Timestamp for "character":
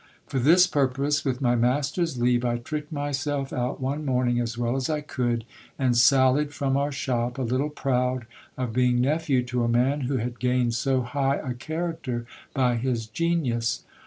11.53-12.25